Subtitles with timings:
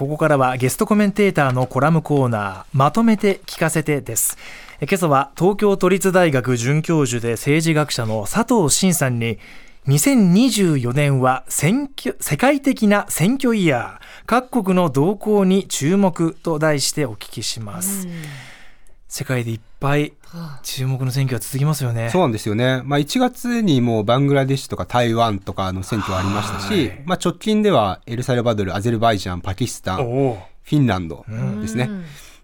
[0.00, 4.38] ここからはゲストコメンテーターのコラムコーナーまとめて聞かせてです。
[4.80, 9.38] 今朝は東京都立大学准教授で政治学者の佐藤真さんに
[9.88, 18.08] 2024年は選挙世界的な選挙イヤー各国の動向に注目と題してお聞きします、
[19.06, 20.14] 世界でいっぱい
[20.62, 22.10] 注目の選挙は続きますよね。
[22.10, 22.82] そうなんですよね。
[22.84, 31.24] まあ、1月にもバングラデシュとか台湾とかの選挙ありましたし、まあ、直近ではエルサルバドル、アゼルバイジャン、パキスタン、フィンランド
[31.60, 31.90] ですね。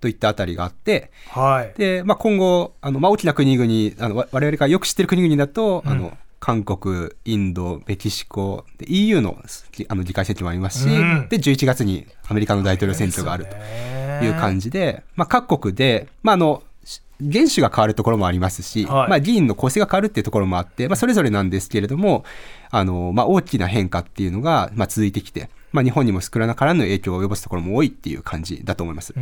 [0.00, 9.36] といったあたりがあって、はい、で、まあ、今後、あの、まあ、大きな国々、あの、我々がよく知ってる国々だと、うん、あの、韓国、インド、メキシコ、で EU の
[9.88, 16.62] あの議会選挙もありますし、うん、で、11月にアメリカの大統領選挙があるという感じで、まあ、各国で、まあ、あの、
[17.20, 22.24] 元首が変わるところもありますし、はい、まあ、議員の構成が変わるっていうところもあって、まあ、それぞれなんですけれども、
[22.70, 29.14] あの、まあ、大きな変化っていうのが、まあ、続いてきて、まあ、日本にも少なからぬ影響を及ぼすところも多いっていう感じだと思います。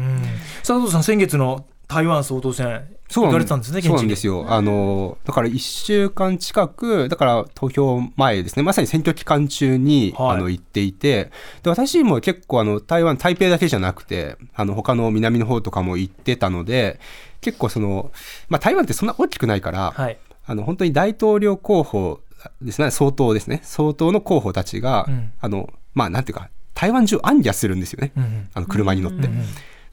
[0.61, 4.27] 佐藤さん、先月の台湾総統選、そうなんです。
[4.27, 4.45] よ。
[4.49, 11.31] あの、だから1週間近く、だから投票前ですね、まさに選挙期間中に、はい、あの行っていて、
[11.63, 17.01] で私も結構あの台湾、台北だけじゃなくて、あの他の南の方とかも行ってたので、
[17.41, 18.13] 結構その、
[18.51, 22.21] まあ台湾ってそんな大きくないから、はい、あの本当に大統領候補
[22.61, 29.19] ですね、総統ですね、総統の候補たちが、うん、あの、まあなんていうか、台湾中暗夜するんですよね、うん、あの車に乗って。
[29.19, 29.45] うんうん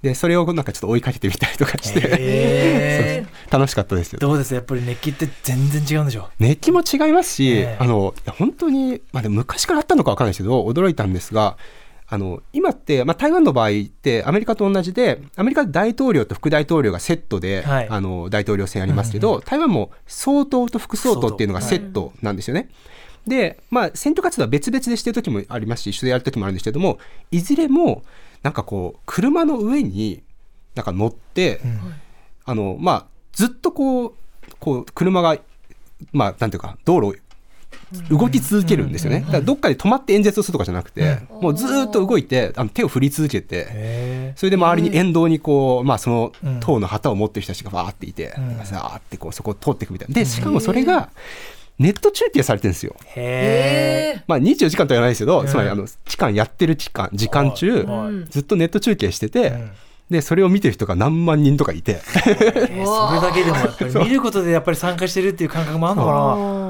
[0.05, 3.25] でそれをなんかちょっと追いかけてみたりとかして。
[3.49, 4.19] 楽しかったですよ。
[4.19, 6.25] どうですやっぱり熱気って全然違うんでしょう。
[6.39, 11.57] 熱気も違いますし、あの本当に、まあ、で昔からあったのか分かんないですけど驚いたんですが
[12.07, 22.59] あの今って、まあ、台湾の場合ってアメリカと同じでアメリカで大統領と副大統領がセットで、はい、あの大統領選ありますけど、うんうん、台湾も総統と副総統っていうのがセットなんですよね。
[22.61, 22.69] はい
[23.27, 26.99] で、まあ、選挙活動は別々でしてる時もありますし、一緒でやる時もあるんですけども、
[27.31, 28.03] いずれも、
[28.43, 30.23] なんかこう車の上に
[30.75, 31.79] なんか乗って、うん、
[32.45, 34.13] あのまあずっとこう
[34.59, 35.37] こう車が
[36.11, 37.19] まあなんていうか道路
[38.09, 39.21] 動き続けるんですよね。
[39.21, 46.31] だからどっかで止まって演説をするとかじゃなくて、もうずっと動いて、あの手を振り続けて、それで周りに沿道にこう、まあその
[46.61, 50.15] 党の旗を持ってる人たちがわーっていて、さーってこうそこを通っていくみたいな。
[50.15, 51.09] で、しかもそれが、
[51.77, 52.95] ネット中継されてるんですよ。
[53.15, 57.85] へまあ24時間とは言わないですけど、つまりあの期間やってる期間時間中、
[58.29, 59.53] ずっとネット中継してて、
[60.09, 61.95] でそれを見てる人が何万人とかいて。
[61.95, 66.11] それだけでもやっぱり見ることでやっぱり参加してるっていう感覚もあるのか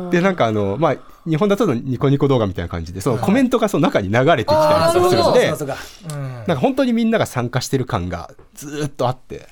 [0.06, 0.10] な。
[0.10, 9.48] でなんかあのまあ日本だとニコニコ動画みたいな感じでそのコメントがその中に流れてきたりするので、なんか本当にみんなが参加してる感がずっとあって。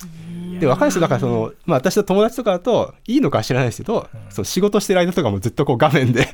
[0.60, 6.28] で若い人だからその、まあ、私の友達とかだといいのか知らないですけど、その仕事してる間とかもずっとこう画面で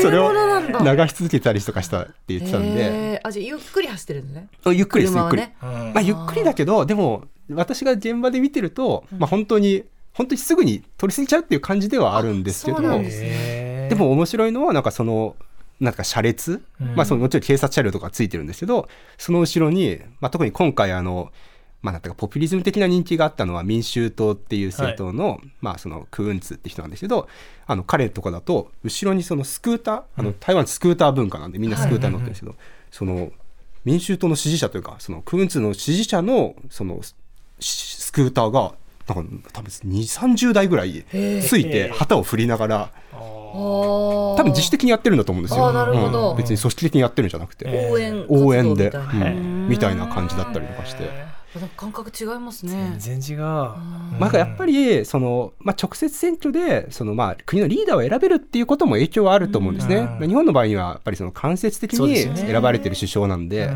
[0.00, 3.20] それを流し続けたりとかしたって言ってたんで。
[3.22, 4.48] あじゃゆっくり走ってるのね。
[4.66, 15.36] ゆっくりです、ゆっくり、まあ、ゆっくりだけどでも私が現場で見てると、まあ、本当に本当にすぐに取り過ぎちゃうっていう感じではあるんですけどでも面白いのはなんかその
[15.80, 16.60] なんか車列、
[16.96, 21.30] まあ、そのもちろん警察車両とかついてるんですけどその後ろに、まあ、特に今回あの
[21.80, 27.28] まあ、なんかポピュリズム的な人気があったのは民衆党っていう政党のはい、まあ、そのクーンツって人なんですけど
[27.66, 32.56] あの彼とかだと後ろにそのスクーターあの台湾スクーター文化なんでみんなスクーター乗ってるんですけど、
[32.90, 33.30] その
[33.84, 37.00] 民衆党の支持者というかそのクーンツの支持者のその
[37.60, 38.74] スクーターが
[39.14, 41.04] なんか多分2 3 0台ぐらい
[41.42, 42.90] ついて旗を振りながら。
[43.50, 47.88] 多分自主的にやってるんだと思うんですよ、うん、別に組織的にやってるんじゃなくて。
[47.90, 51.37] 応援応援で、うん、みたいな感じだったりとかして。
[51.76, 52.96] 感覚違いますね。
[52.98, 63.74] 全然違う、まあ、やっぱりその、まあ、直接選挙でその、まあ、国のリーダーを選べるっていうことも影響はあると思うんですね、うん、日本の場合にはやっぱりその間接的に選ばれてる首相なんで、ね、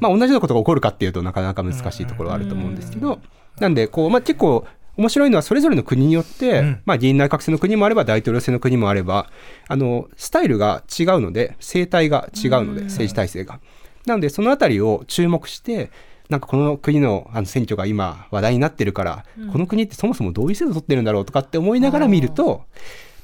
[0.00, 3.20] まあ、同じようなことが起こるかっていうとなかなか難しいところはあると思うんですけど、
[3.58, 4.66] なんでこう、まあ、結構
[4.96, 9.30] 面白いのはそれぞれの国によって、うん、まあ、議員内閣制の国もあれば大統領制の国もあれば
[9.68, 13.60] あのスタイルが違うので政体が違うので、政治体制が。
[14.06, 15.90] なのでそのあたりを注目して
[16.30, 22.64] なんかこの国のあの選挙が今話題になってるから、うん、この国ってそもそもどういう制度を取ってるんだろうとかって思いながら見ると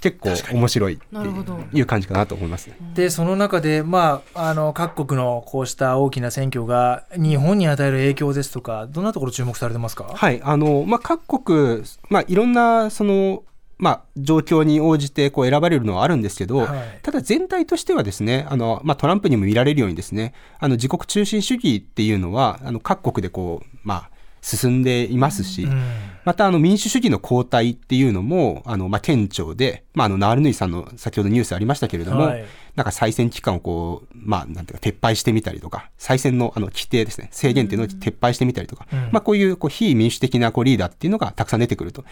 [0.00, 13.42] 結構面白いっていう感じかなと思います、ね、でその中で、まあ、あの各国のこうした大きな選挙が日本に与える影響ですとかどんなところ注目されてますか、はいあのまあ、各国、まあ、いろんなその
[13.78, 24.10] まあ、状況に応じてこう選ばれるのはあるんですけど、はい、ただ全体としてはですねあの、まあ、トランプにも見られるようにですねあの自国中心主義っていうのはあの各国でこう、まあ、
[24.46, 25.82] 進んでいますし、うん。
[26.24, 32.44] またあの民主主義の後退っていうのもあの、まあ、顕著で、まあ、あのナールヌイさんの先ほどニュースありましたけれども、はい。
[32.76, 38.98] なんか再選期間をこう、まあ、なんていうか撤廃してみたりとか再選のあの規定ですね制限っていうのを撤廃してみたりとか、うん。
[39.10, 42.04] まあ、こういうこう非民主的なこうリーダーっていうのがたくさん出てくると。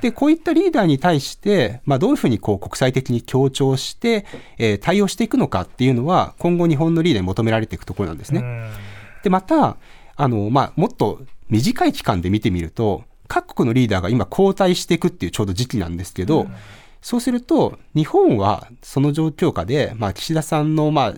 [0.00, 4.24] でこういったリーダーに対して、まあ、どういうふうにこう国際的に協調して、
[4.58, 8.40] えー対応していくのかっていうのは今後日本のリーダーに求められていくところなんですね。
[8.40, 8.70] うん。
[9.22, 9.76] で、また、
[10.16, 16.46] あの、まあ、もっと短い期間で見てみると、各国のリーダーが今交代していくっていうちょうど時期なんですけど、
[17.02, 21.14] そうすると、日本はその状況下で、まあ、岸田さんの、まあ、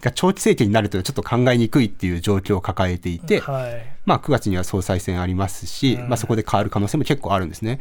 [0.00, 3.84] が長期政権になるというのはちょっと考えにくいっていう状況を抱えていて、はい。
[4.04, 6.08] まあ、9月には総裁選ありますし、うん。
[6.08, 7.80] まあ、そこで変わる可能性も結構あるんですね。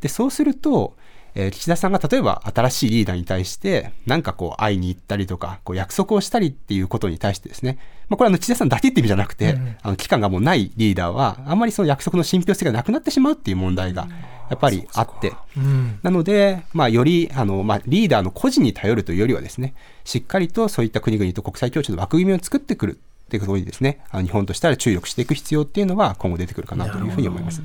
[0.00, 0.96] で、そうすると、
[1.36, 7.78] えー岸田さんが例えば新しいリーダーに対して、なんかこう会いに行ったりとか、こう約束をしたりっていうことに対してですね、
[8.08, 9.76] まあ、これはあの岸田さんだけって意味じゃなくて、うん。
[9.82, 14.08] あの期間がもうないリーダーは、あんまりその約束の信憑性がなくなってしまうっていう問題が
[14.48, 15.98] やっぱりあって、うん。
[16.02, 19.74] なので、まあ、よりあの、まあ、リーダーの個人に頼るというよりはですね、
[20.04, 22.92] しっかりとそういった国々と国際協調の枠組みを作ってくる
[23.26, 27.60] っていうことにですね、あの日本としたら注力していく必要っていうのは今後出てくるかなというふうに思います。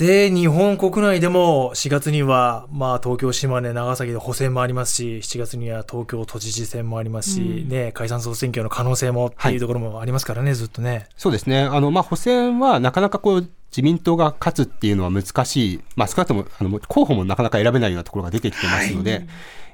[0.00, 11.06] で日本国内でも4月には、まあ、東京、島根、長崎で補選もありますし7月には東京都知事選もありますし、ね、解散総選挙の可能性もっていうところもありますからね、ずっとね。
[11.18, 11.64] そうですね。
[11.64, 15.80] あの、まあ、補選はなかなかこう、自民党が勝つっていうのは難しい。
[15.96, 19.26] まあ、少なくとも、あの、候補もなかなか選べないようなところが出てきてますので、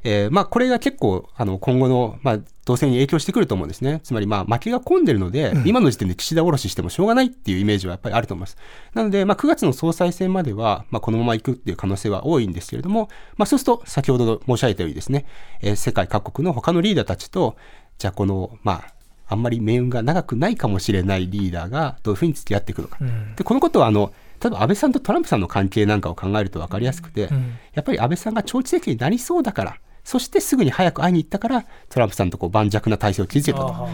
[0.05, 4.01] えーまあ、これが結構、あの、今後の、まあ、動線に影響してくると思うんですね。
[4.05, 8.57] つまり、まあ、負けが込んでるので、今の時点で岸田下ろししてもしょうがないっていうイメージはやっぱりあると思います。
[8.93, 15.25] なので、まあ、9月の総裁選までは、まあ、このまま行くっていう可能性は多いんですけれども、まあ、そうすると、先ほど申し上げたようにですね、
[15.63, 17.57] えー世界各国の他のリーダーたちと、
[17.99, 18.96] じゃあこの、まあ、
[19.29, 22.99] あんまり命運が長くないかもしれないリーダーがどういうふうに付き合っていくのか。
[23.01, 33.75] うんで、このことはあの、例えば安倍さんとトランプさんの関係なんかを考えると分かりやすくて、んやっぱり安倍さんが長期政権になりそうだから、そしてすぐに早く会いに行ったから、トランプさんとこう盤石な体制を築けたと。
[33.75, 33.89] あ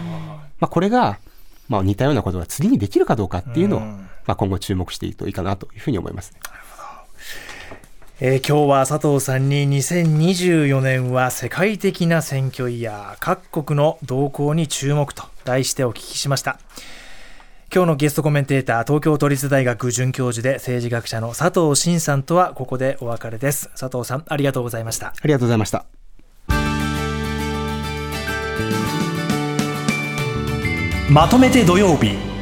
[0.59, 1.17] まあ、これが、
[1.69, 3.85] まあ、似たようなことが次にできるかどうかっていうのを、うん
[4.25, 6.33] まあ、今後注目していくといいかなというふうに思います。
[8.19, 16.59] えー今日は佐藤さんに2024年は世界的な選挙イヤー各国の動向に注目と題してお聞きしました。
[17.73, 23.69] 今日のゲストコメンテーター東京都立大学准教授で政治学者の佐藤真さんとはここでお別れです。
[23.69, 25.07] 佐藤さんありがとうございました。
[25.07, 25.85] ありがとうございました。
[31.09, 32.32] まとめて土曜日。